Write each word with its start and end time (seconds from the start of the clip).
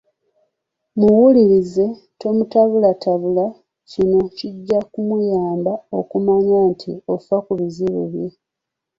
Muwulirize, 0.99 1.85
tomutabulatabula. 2.19 3.45
Kino 3.89 4.19
kijja 4.37 4.79
kumuyamba 4.91 5.73
okumanya 5.99 6.57
nti 6.71 6.91
ofa 7.13 7.35
ku 7.45 7.51
bizibu 7.59 8.01
bye. 8.13 8.27